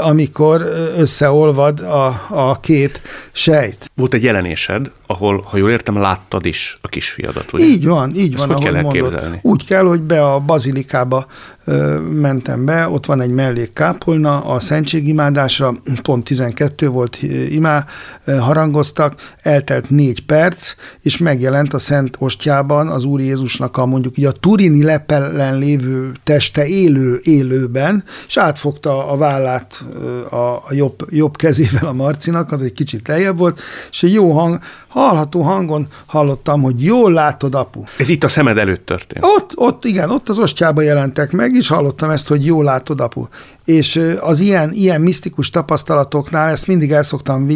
[0.00, 0.62] amikor
[0.96, 3.90] összeolvad a, a két sejt.
[3.94, 7.64] Volt egy jelenésed, ahol, ha jól értem, láttad is a kisfiadat, ugye?
[7.64, 9.38] Így van, így Ezt van, hogy kell mondod.
[9.42, 11.26] Úgy kell, hogy be a bazilikába
[11.64, 17.18] ö, mentem be, ott van egy mellékkápolna, a szentségimádásra pont 12 volt
[17.50, 17.86] imá,
[18.24, 24.18] ö, harangoztak, eltelt négy perc, és megjelent a Szent Ostjában az Úr Jézusnak a mondjuk
[24.18, 31.06] így a Turini lepellen lévő teste élő, élőben, és átfogta a vállát ö, a, jobb,
[31.10, 35.86] jobb kezével a Marcinak, az egy kicsit lejjebb volt, és egy jó hang, hallható hangon
[36.06, 37.82] hallottam, hogy jól látod, apu.
[37.98, 39.24] Ez itt a szemed előtt történt.
[39.24, 43.24] Ott, ott, igen, ott az ostjába jelentek meg, és hallottam ezt, hogy jól látod, apu.
[43.64, 47.46] És az ilyen, ilyen misztikus tapasztalatoknál ezt mindig el szoktam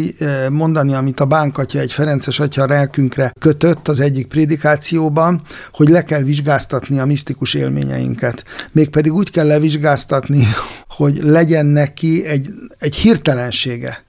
[0.49, 6.03] mondani, amit a bánkatya egy Ferences atya a lelkünkre kötött az egyik prédikációban, hogy le
[6.03, 8.43] kell vizsgáztatni a misztikus élményeinket.
[8.71, 10.47] Mégpedig úgy kell levizsgáztatni,
[10.87, 12.49] hogy legyen neki egy,
[12.79, 14.04] egy hirtelensége.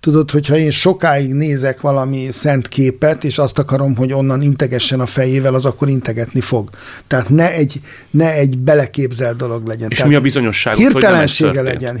[0.00, 5.06] Tudod, hogyha én sokáig nézek valami szent képet, és azt akarom, hogy onnan integessen a
[5.06, 6.70] fejével, az akkor integetni fog.
[7.06, 7.80] Tehát ne egy,
[8.10, 9.90] ne egy beleképzelt dolog legyen.
[9.90, 12.00] És Tehát mi a ez Hirtelensége legyen.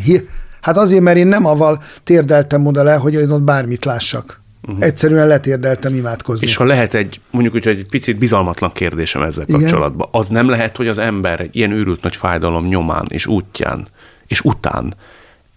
[0.60, 4.40] Hát azért, mert én nem avval térdeltem oda le, hogy én ott bármit lássak.
[4.62, 4.84] Uh-huh.
[4.84, 6.46] Egyszerűen letérdeltem imádkozni.
[6.46, 9.60] És ha lehet egy, mondjuk úgy, egy picit bizalmatlan kérdésem ezzel Igen.
[9.60, 13.86] kapcsolatban, az nem lehet, hogy az ember egy ilyen őrült nagy fájdalom nyomán és útján
[14.26, 14.94] és után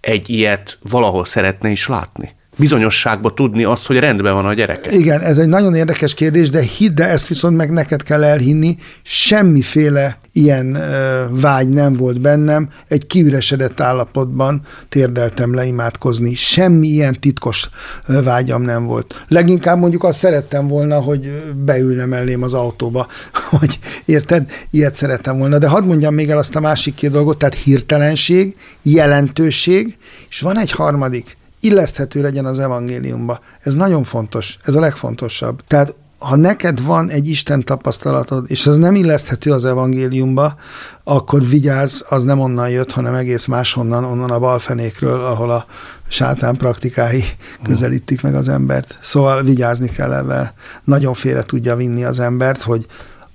[0.02, 2.36] egy ilyet valahol szeretne is látni?
[2.58, 4.92] Bizonyosságba tudni azt, hogy rendben van a gyereke.
[4.92, 8.78] Igen, ez egy nagyon érdekes kérdés, de hidd, de ezt viszont meg neked kell elhinni,
[9.04, 17.20] semmiféle ilyen ö, vágy nem volt bennem, egy kiüresedett állapotban térdeltem le imádkozni, semmi ilyen
[17.20, 17.70] titkos
[18.06, 19.26] ö, vágyam nem volt.
[19.28, 23.08] Leginkább mondjuk azt szerettem volna, hogy beülne mellém az autóba,
[23.60, 25.58] hogy érted, ilyet szerettem volna.
[25.58, 29.98] De hadd mondjam még el azt a másik két dolgot, tehát hirtelenség, jelentőség,
[30.30, 33.39] és van egy harmadik, illeszthető legyen az evangéliumba.
[33.60, 35.62] Ez nagyon fontos, ez a legfontosabb.
[35.67, 40.56] Tehát ha neked van egy Isten tapasztalatod, és az nem illeszthető az evangéliumba,
[41.04, 45.65] akkor vigyázz, az nem onnan jött, hanem egész máshonnan, onnan a balfenékről, ahol a
[46.08, 47.24] sátán praktikái
[47.63, 48.97] közelítik meg az embert.
[49.02, 50.52] Szóval vigyázni kell ebben.
[50.84, 52.86] Nagyon félre tudja vinni az embert, hogy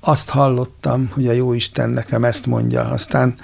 [0.00, 2.84] azt hallottam, hogy a jó Isten nekem ezt mondja.
[2.84, 3.34] Aztán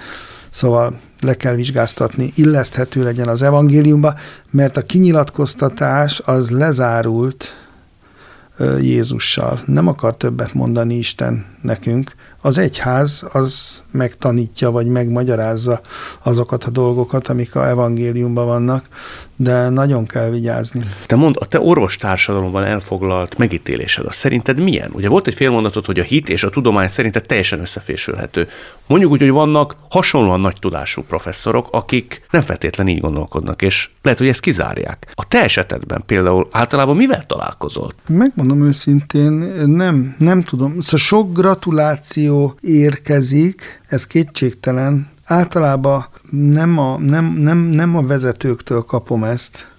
[0.53, 4.15] Szóval le kell vizsgáztatni, illeszthető legyen az evangéliumba,
[4.51, 7.57] mert a kinyilatkoztatás az lezárult
[8.81, 9.61] Jézussal.
[9.67, 12.15] Nem akar többet mondani Isten nekünk.
[12.45, 15.81] Az egyház az megtanítja, vagy megmagyarázza
[16.23, 18.89] azokat a dolgokat, amik a evangéliumban vannak,
[19.37, 20.85] de nagyon kell vigyázni.
[21.07, 24.91] Te mond, a te orvostársadalomban elfoglalt megítélésed, az szerinted milyen?
[24.93, 28.49] Ugye volt egy félmondatot, hogy a hit és a tudomány szerinted teljesen összefésülhető.
[28.87, 34.19] Mondjuk úgy, hogy vannak hasonlóan nagy tudású professzorok, akik nem feltétlenül így gondolkodnak, és lehet,
[34.19, 35.13] hogy ezt kizárják.
[35.15, 37.93] A te esetedben például általában mivel találkozol?
[38.07, 39.33] Megmondom őszintén,
[39.67, 40.81] nem, nem tudom.
[40.81, 45.11] Szóval sok gratuláció érkezik, ez kétségtelen.
[45.25, 49.73] Általában nem a, nem, nem, nem a vezetőktől kapom ezt,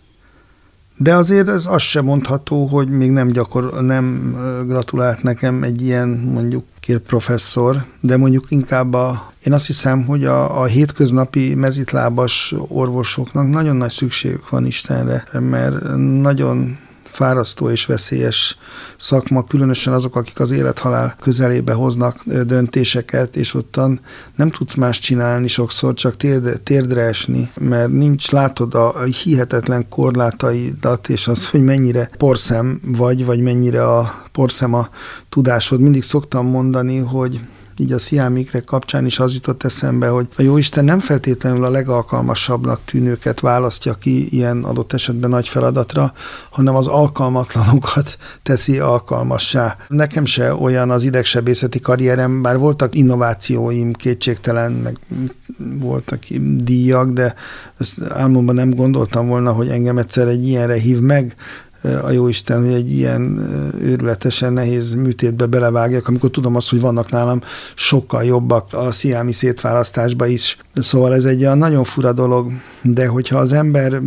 [0.98, 4.36] de azért ez azt sem mondható, hogy még nem gyakor, nem
[4.68, 10.26] gratulált nekem egy ilyen mondjuk kér professzor, de mondjuk inkább a, én azt hiszem, hogy
[10.26, 16.78] a, a hétköznapi mezitlábas orvosoknak nagyon nagy szükségük van Istenre, mert nagyon
[17.14, 18.58] fárasztó és veszélyes
[18.98, 24.00] szakma, különösen azok, akik az élethalál közelébe hoznak döntéseket, és ottan
[24.36, 31.10] nem tudsz más csinálni sokszor, csak térdre, térdre esni, mert nincs, látod a hihetetlen korlátaidat,
[31.10, 34.90] és az, hogy mennyire porszem vagy, vagy mennyire a porszem a
[35.30, 35.80] tudásod.
[35.80, 37.40] Mindig szoktam mondani, hogy
[37.80, 42.80] így a sziámikre kapcsán is az jutott eszembe, hogy a Jóisten nem feltétlenül a legalkalmasabbnak
[42.86, 46.14] tűnőket választja ki ilyen adott esetben nagy feladatra,
[46.50, 49.78] hanem az alkalmatlanokat teszi alkalmassá.
[49.88, 55.00] Nekem se olyan az idegsebészeti karrierem, bár voltak innovációim kétségtelen, meg
[55.58, 56.24] voltak
[56.56, 57.34] díjak, de
[57.78, 61.36] ezt álmomban nem gondoltam volna, hogy engem egyszer egy ilyenre hív meg,
[62.04, 63.40] a Jóisten, hogy egy ilyen
[63.82, 67.42] őrületesen nehéz műtétbe belevágjak, amikor tudom azt, hogy vannak nálam
[67.76, 70.58] sokkal jobbak a sziámi szétválasztásba is.
[70.76, 74.02] Szóval ez egy olyan nagyon fura dolog, de hogyha az ember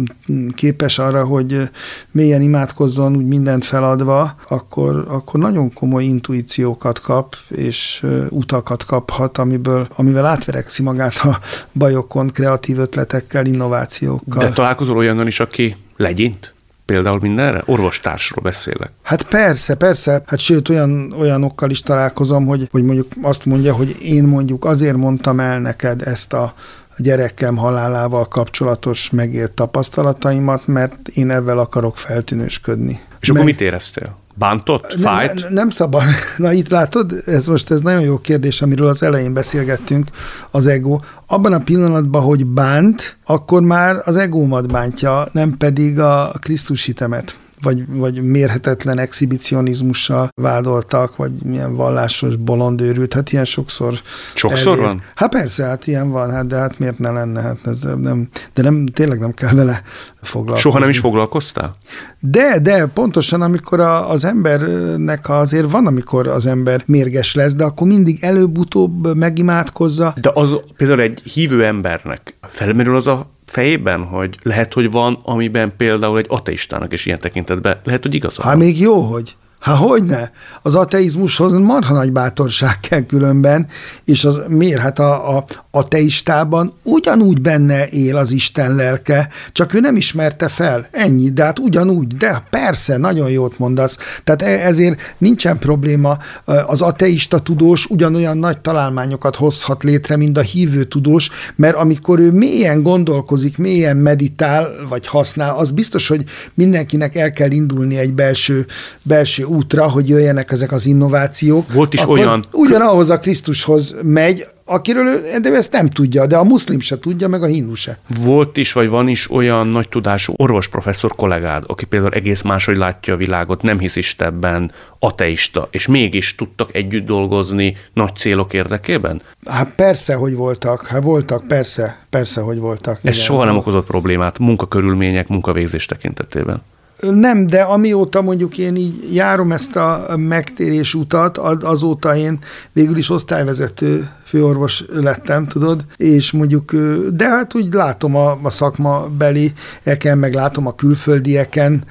[0.54, 1.70] képes arra, hogy
[2.10, 9.88] mélyen imádkozzon, úgy mindent feladva, akkor, akkor nagyon komoly intuíciókat kap, és utakat kaphat, amiből,
[9.96, 11.40] amivel átverekszi magát a
[11.72, 14.42] bajokon, kreatív ötletekkel, innovációkkal.
[14.42, 16.54] De találkozol olyannal is, aki legyint?
[16.86, 17.62] Például mindenre?
[17.66, 18.90] Orvostársról beszélek.
[19.02, 20.22] Hát persze, persze.
[20.26, 24.96] Hát sőt, olyan, olyanokkal is találkozom, hogy, hogy mondjuk azt mondja, hogy én mondjuk azért
[24.96, 26.54] mondtam el neked ezt a
[26.98, 33.00] a gyerekem halálával kapcsolatos megélt tapasztalataimat, mert én ebben akarok feltűnősködni.
[33.20, 33.36] És Meg...
[33.36, 34.16] akkor mit éreztél?
[34.38, 34.92] Bántott?
[35.00, 35.42] Fájt?
[35.42, 36.02] Nem, nem szabad.
[36.36, 40.08] Na itt látod, ez most ez nagyon jó kérdés, amiről az elején beszélgettünk,
[40.50, 41.00] az ego.
[41.26, 47.36] Abban a pillanatban, hogy bánt, akkor már az egómat bántja, nem pedig a Krisztus hitemet
[47.62, 53.94] vagy, vagy mérhetetlen exhibicionizmussal vádoltak, vagy milyen vallásos bolondőrült, hát ilyen sokszor
[54.34, 54.84] Sokszor elér.
[54.84, 55.02] van?
[55.14, 58.62] Hát persze, hát ilyen van, hát de hát miért ne lenne, hát ez nem, de
[58.62, 59.82] nem, tényleg nem kell vele
[60.22, 60.70] foglalkozni.
[60.70, 61.74] Soha nem is foglalkoztál?
[62.20, 67.64] De, de pontosan, amikor a, az embernek azért van, amikor az ember mérges lesz, de
[67.64, 70.14] akkor mindig előbb-utóbb megimádkozza.
[70.20, 75.76] De az például egy hívő embernek felmerül az a fejében, hogy lehet, hogy van, amiben
[75.76, 80.32] például egy ateistának is ilyen tekintetben lehet, hogy igaza Hát még jó, hogy Hát hogyne?
[80.62, 83.66] Az ateizmushoz marha nagy bátorság kell különben,
[84.04, 84.80] és az miért?
[84.80, 85.44] Hát a, a
[85.76, 90.88] ateistában ugyanúgy benne él az Isten lelke, csak ő nem ismerte fel.
[90.90, 93.98] Ennyi, de hát ugyanúgy, de persze, nagyon jót mondasz.
[94.24, 96.18] Tehát e, ezért nincsen probléma.
[96.66, 102.30] Az ateista tudós ugyanolyan nagy találmányokat hozhat létre, mint a hívő tudós, mert amikor ő
[102.32, 108.66] mélyen gondolkozik, mélyen meditál, vagy használ, az biztos, hogy mindenkinek el kell indulni egy belső,
[109.02, 111.72] belső útra, hogy jöjjenek ezek az innovációk.
[111.72, 112.44] Volt is olyan.
[112.52, 116.98] Ugyanahhoz a Krisztushoz megy, akiről ő, de ő ezt nem tudja, de a muszlim se
[116.98, 117.98] tudja, meg a hindu se.
[118.20, 123.14] Volt is, vagy van is olyan nagy tudású orvosprofesszor kollégád, aki például egész máshogy látja
[123.14, 129.22] a világot, nem hisz Istenben, ateista, és mégis tudtak együtt dolgozni nagy célok érdekében?
[129.44, 132.96] Hát persze, hogy voltak, hát voltak, persze, persze, hogy voltak.
[132.96, 133.12] Ez igen.
[133.12, 136.62] soha nem okozott problémát munkakörülmények, munkavégzés tekintetében.
[137.00, 142.38] Nem, de amióta mondjuk én így járom ezt a megtérés utat, azóta én
[142.72, 146.72] végül is osztályvezető főorvos lettem, tudod, és mondjuk,
[147.12, 151.84] de hát úgy látom a, a szakma beli eken, meg látom a külföldieken,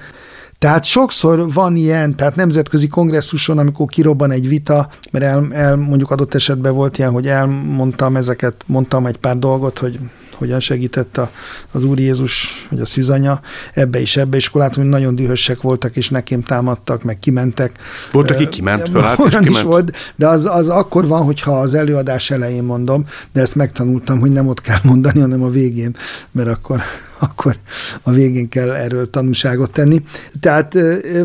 [0.59, 6.11] tehát sokszor van ilyen, tehát nemzetközi kongresszuson, amikor kirobban egy vita, mert el, el mondjuk
[6.11, 9.99] adott esetben volt ilyen, hogy elmondtam ezeket, mondtam egy pár dolgot, hogy
[10.37, 11.31] hogyan segített a,
[11.71, 13.41] az Úr Jézus, vagy a szűzanya
[13.73, 17.79] ebbe is, ebbe is, akkor látom, hogy nagyon dühösek voltak, és nekem támadtak, meg kimentek.
[18.11, 19.47] Volt, aki kiment fölállt, és kiment.
[19.47, 24.19] is volt, de az, az akkor van, hogyha az előadás elején mondom, de ezt megtanultam,
[24.19, 25.95] hogy nem ott kell mondani, hanem a végén,
[26.31, 26.81] mert akkor
[27.19, 27.57] akkor
[28.01, 30.03] a végén kell erről tanúságot tenni.
[30.39, 30.77] Tehát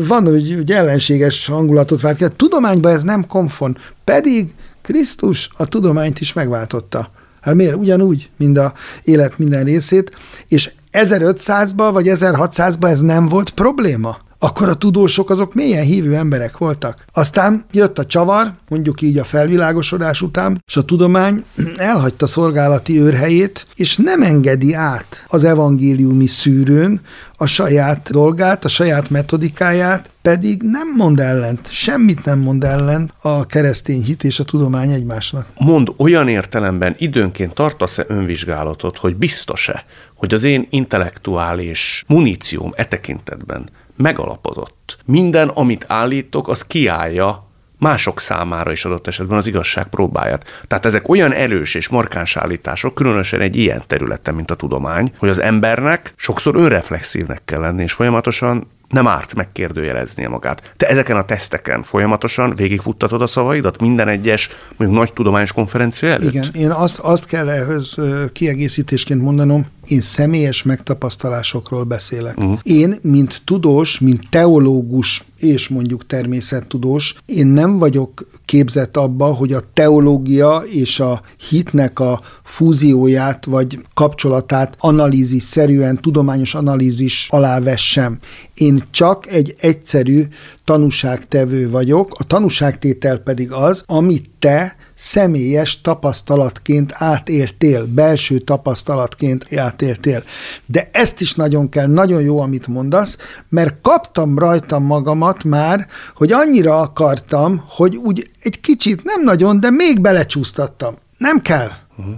[0.07, 2.23] van, hogy, hogy ellenséges hangulatot vált ki.
[2.23, 7.11] A tudományban ez nem konfon, pedig Krisztus a tudományt is megváltotta.
[7.41, 7.75] Hát miért?
[7.75, 8.73] Ugyanúgy, mint a
[9.03, 10.11] élet minden részét,
[10.47, 16.57] és 1500-ban vagy 1600-ban ez nem volt probléma akkor a tudósok azok mélyen hívő emberek
[16.57, 17.05] voltak.
[17.13, 21.43] Aztán jött a csavar, mondjuk így a felvilágosodás után, és a tudomány
[21.75, 27.01] elhagyta szolgálati őrhelyét, és nem engedi át az evangéliumi szűrőn
[27.37, 33.45] a saját dolgát, a saját metodikáját, pedig nem mond ellent, semmit nem mond ellent a
[33.45, 35.47] keresztény hit és a tudomány egymásnak.
[35.57, 43.69] Mond olyan értelemben időnként tartasz-e önvizsgálatot, hogy biztos-e, hogy az én intellektuális munícióm e tekintetben
[44.01, 44.97] megalapozott.
[45.05, 47.49] Minden, amit állítok, az kiállja
[47.81, 50.63] mások számára is adott esetben az igazság próbáját.
[50.67, 55.29] Tehát ezek olyan erős és markáns állítások, különösen egy ilyen területen, mint a tudomány, hogy
[55.29, 60.73] az embernek sokszor önreflexívnek kell lenni, és folyamatosan nem árt megkérdőjeleznie magát.
[60.77, 66.33] Te ezeken a teszteken folyamatosan végigfuttatod a szavaidat minden egyes mondjuk nagy tudományos konferencia előtt?
[66.33, 67.95] Igen, én azt, azt kell ehhez
[68.33, 72.37] kiegészítésként mondanom, én személyes megtapasztalásokról beszélek.
[72.37, 72.59] Uh-huh.
[72.63, 79.63] Én, mint tudós, mint teológus és mondjuk természettudós, én nem vagyok képzett abba, hogy a
[79.73, 88.19] teológia és a hitnek a fúzióját vagy kapcsolatát analízis szerűen, tudományos analízis alá vessem.
[88.53, 90.27] Én csak egy egyszerű
[90.63, 100.23] tanúságtevő vagyok, a tanúságtétel pedig az, amit te személyes tapasztalatként átéltél, belső tapasztalatként átéltél.
[100.65, 103.17] De ezt is nagyon kell, nagyon jó, amit mondasz,
[103.49, 109.69] mert kaptam rajtam magamat már, hogy annyira akartam, hogy úgy egy kicsit, nem nagyon, de
[109.69, 110.95] még belecsúsztattam.
[111.17, 111.69] Nem kell.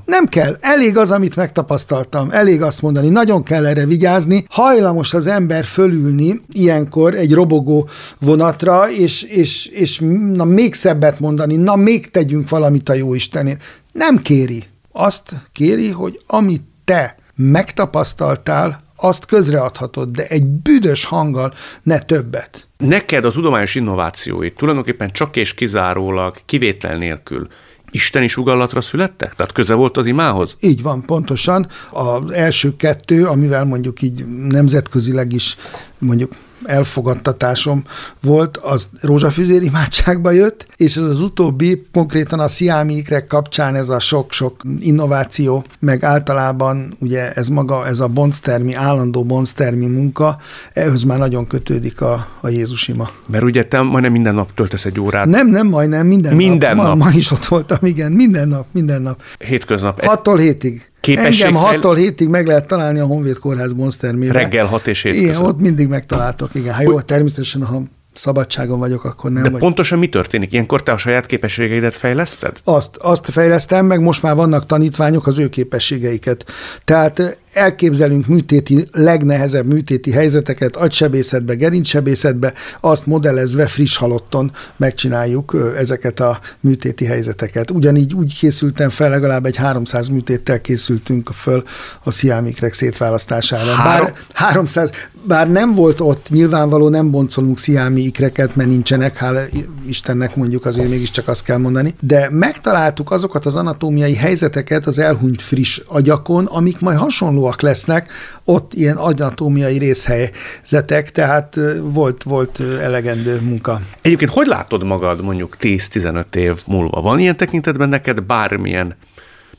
[0.06, 0.58] Nem kell.
[0.60, 2.32] Elég az, amit megtapasztaltam.
[2.32, 3.10] Elég azt mondani.
[3.10, 4.46] Nagyon kell erre vigyázni.
[4.50, 10.00] Hajlamos az ember fölülni ilyenkor egy robogó vonatra, és, és, és
[10.34, 13.62] na még szebbet mondani, na még tegyünk valamit a jó Istenért.
[13.92, 14.64] Nem kéri.
[14.92, 22.68] Azt kéri, hogy amit te megtapasztaltál, azt közreadhatod, de egy büdös hanggal ne többet.
[22.78, 27.48] Neked a tudományos innovációit tulajdonképpen csak és kizárólag kivétel nélkül
[27.94, 29.36] isteni sugallatra születtek?
[29.36, 30.58] Tehát köze volt az imához?
[30.60, 31.68] Így van, pontosan.
[31.92, 35.58] Az első kettő, amivel mondjuk így nemzetközileg is
[35.98, 36.32] mondjuk
[36.66, 37.84] elfogadtatásom
[38.22, 44.00] volt, az rózsafűzér imádságba jött, és ez az utóbbi konkrétan a sziámikrek kapcsán ez a
[44.00, 50.38] sok-sok innováció, meg általában ugye ez maga, ez a bonztermi, állandó bonztermi munka,
[50.74, 53.10] ehhez már nagyon kötődik a, a Jézus ima.
[53.26, 55.26] Mert ugye te majdnem minden nap töltesz egy órát.
[55.26, 56.86] Nem, nem majdnem, minden, minden nap.
[56.86, 56.98] nap.
[56.98, 59.22] Ma, ma is ott voltam, igen, minden nap, minden nap.
[59.38, 60.00] Hétköznap.
[60.02, 60.82] 6-tól 7-ig.
[61.04, 64.34] Képesség Engem fejl- 6-tól 7-ig meg lehet találni a Honvéd Kórház monstermében.
[64.34, 66.74] reggel 6 és 7 Igen, ott mindig megtaláltok, igen.
[66.74, 67.82] Hát jó, természetesen, ha
[68.14, 69.60] szabadságon vagyok, akkor nem De vagy.
[69.60, 70.52] pontosan mi történik?
[70.54, 72.58] Ilyenkor te a saját képességeidet fejleszted?
[72.64, 76.46] Azt, azt fejlesztem meg, most már vannak tanítványok az ő képességeiket.
[76.84, 86.20] Tehát eh, elképzelünk műtéti, legnehezebb műtéti helyzeteket, agysebészetbe, gerincsebészetbe, azt modellezve friss halotton megcsináljuk ezeket
[86.20, 87.72] a műtéti helyzeteket.
[87.72, 91.64] Ugyanígy úgy készültem fel, legalább egy 300 műtéttel készültünk föl
[92.04, 93.76] a sziámikrek szétválasztására.
[93.84, 94.92] Bár 300,
[95.28, 99.42] bár nem volt ott, nyilvánvaló nem boncolunk sziámi ikreket, mert nincsenek, hála
[99.86, 105.42] Istennek mondjuk azért mégiscsak azt kell mondani, de megtaláltuk azokat az anatómiai helyzeteket az elhunyt
[105.42, 106.98] friss agyakon, amik majd
[107.44, 108.12] hasonlóak lesznek,
[108.44, 113.82] ott ilyen anatómiai részhelyzetek, tehát volt, volt elegendő munka.
[114.02, 117.02] Egyébként hogy látod magad mondjuk 10-15 év múlva?
[117.02, 118.96] Van ilyen tekintetben neked bármilyen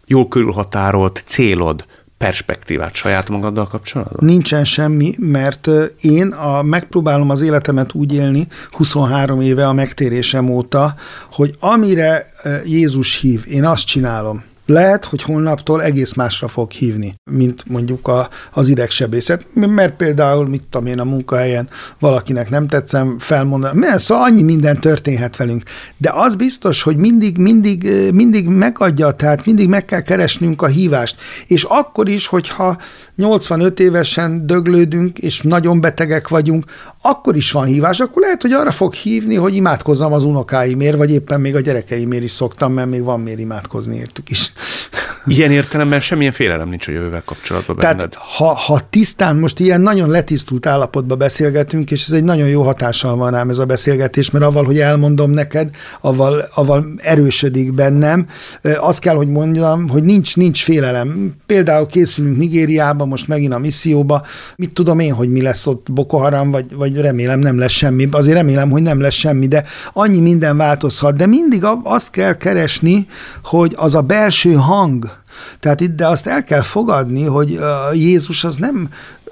[0.07, 1.85] jól körülhatárolt célod,
[2.19, 4.25] perspektívát saját magaddal kapcsolatban?
[4.25, 5.69] Nincsen semmi, mert
[6.01, 10.95] én a, megpróbálom az életemet úgy élni 23 éve a megtérésem óta,
[11.33, 12.27] hogy amire
[12.65, 14.45] Jézus hív, én azt csinálom.
[14.67, 20.63] Lehet, hogy holnaptól egész másra fog hívni, mint mondjuk a, az idegsebészet, mert például, mit
[20.71, 25.63] tudom én, a munkahelyen valakinek nem tetszem felmondani, mert szóval annyi minden történhet velünk.
[25.97, 31.17] De az biztos, hogy mindig, mindig, mindig megadja, tehát mindig meg kell keresnünk a hívást.
[31.47, 32.79] És akkor is, hogyha
[33.17, 36.65] 85 évesen döglődünk, és nagyon betegek vagyunk,
[37.07, 41.11] akkor is van hívás, akkor lehet, hogy arra fog hívni, hogy imádkozzam az unokáimért, vagy
[41.11, 44.53] éppen még a gyerekeimért is szoktam, mert még van miért imádkozni értük is.
[45.27, 47.97] Ilyen értelemben semmilyen félelem nincs a jövővel kapcsolatban benned.
[47.97, 52.63] Tehát ha, ha tisztán, most ilyen nagyon letisztult állapotban beszélgetünk, és ez egy nagyon jó
[52.63, 55.71] hatással van rám ez a beszélgetés, mert avval, hogy elmondom neked,
[56.01, 58.27] avval, avval erősödik bennem.
[58.63, 61.35] Azt kell, hogy mondjam, hogy nincs, nincs félelem.
[61.47, 64.23] Például készülünk Nigériába, most megint a misszióba.
[64.57, 68.09] Mit tudom én, hogy mi lesz ott Boko Haram, vagy, vagy remélem nem lesz semmi.
[68.11, 71.17] Azért remélem, hogy nem lesz semmi, de annyi minden változhat.
[71.17, 73.07] De mindig azt kell keresni,
[73.43, 75.14] hogy az a belső hang,
[75.61, 77.59] tehát itt, de azt el kell fogadni, hogy
[77.93, 78.89] Jézus az nem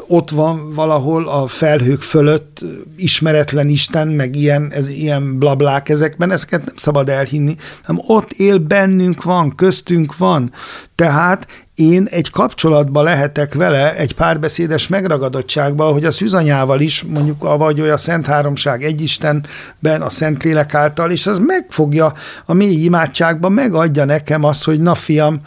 [0.07, 2.65] ott van valahol a felhők fölött,
[2.97, 8.59] ismeretlen Isten, meg ilyen, ez, ilyen blablák ezekben, ezeket nem szabad elhinni, hanem ott él
[8.59, 10.53] bennünk van, köztünk van.
[10.95, 17.81] Tehát én egy kapcsolatba lehetek vele, egy párbeszédes megragadottságban, hogy a szűzanyával is, mondjuk avagy
[17.81, 22.13] a Szent Háromság egy Istenben, a Szent Lélek által, és az megfogja
[22.47, 25.41] a mély imádságban, megadja nekem azt, hogy na fiam,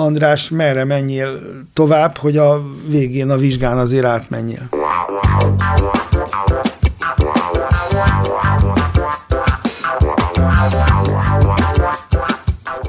[0.00, 1.40] András, merre menjél
[1.72, 4.68] tovább, hogy a végén a vizsgán azért átmenjél.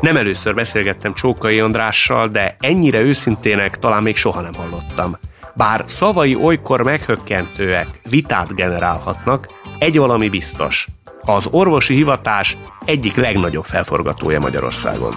[0.01, 5.17] Nem először beszélgettem Csókai Andrással, de ennyire őszintének talán még soha nem hallottam.
[5.55, 9.47] Bár szavai olykor meghökkentőek, vitát generálhatnak,
[9.79, 10.87] egy valami biztos.
[11.21, 15.13] Az orvosi hivatás egyik legnagyobb felforgatója Magyarországon.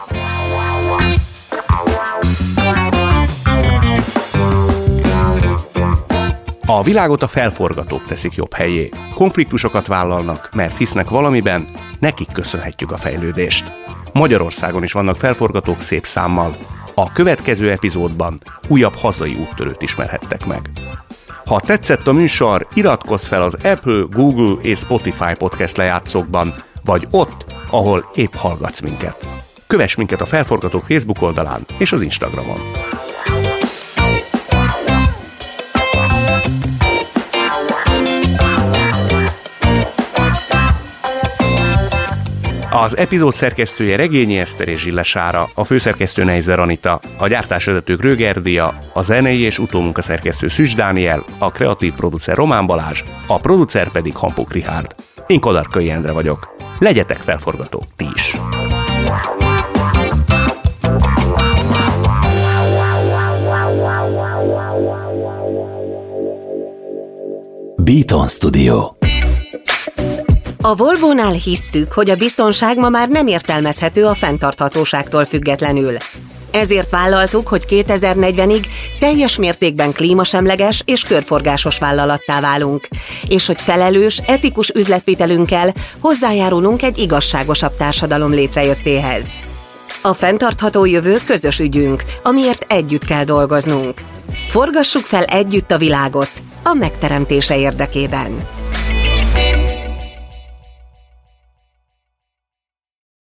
[6.66, 8.88] A világot a felforgatók teszik jobb helyé.
[9.14, 11.66] Konfliktusokat vállalnak, mert hisznek valamiben,
[11.98, 13.72] nekik köszönhetjük a fejlődést.
[14.12, 16.56] Magyarországon is vannak felforgatók szép számmal.
[16.94, 20.60] A következő epizódban újabb hazai úttörőt ismerhettek meg.
[21.44, 26.54] Ha tetszett a műsor, iratkozz fel az Apple, Google és Spotify podcast lejátszókban,
[26.84, 29.26] vagy ott, ahol épp hallgatsz minket.
[29.66, 32.58] Kövess minket a Felforgatók Facebook oldalán és az Instagramon.
[42.82, 49.02] Az epizód szerkesztője Regényi Eszter és Zsillesára, a főszerkesztő Neizer Anita, a gyártásvezetők Rögerdia, a
[49.02, 54.94] zenei és utómunkaszerkesztő Szűcs Dániel, a kreatív producer Román Balázs, a producer pedig Hampuk Rihárd.
[55.26, 56.54] Én Kodarkai Endre vagyok.
[56.78, 58.36] Legyetek felforgatók ti is!
[67.76, 69.00] Beaton Studio
[70.64, 75.96] A Volvo-nál hisszük, hogy a biztonság ma már nem értelmezhető a fenntarthatóságtól függetlenül.
[76.50, 78.66] Ezért vállaltuk, hogy 2040-ig
[78.98, 82.88] teljes mértékben klímasemleges és körforgásos vállalattá válunk,
[83.28, 89.26] és hogy felelős, etikus üzletvitelünkkel hozzájárulunk egy igazságosabb társadalom létrejöttéhez.
[90.02, 94.00] A fenntartható jövő közös ügyünk, amiért együtt kell dolgoznunk.
[94.48, 96.32] Forgassuk fel együtt a világot
[96.62, 98.60] a megteremtése érdekében.